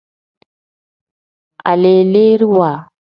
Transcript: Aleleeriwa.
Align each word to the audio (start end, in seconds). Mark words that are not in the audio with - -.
Aleleeriwa. 1.69 2.71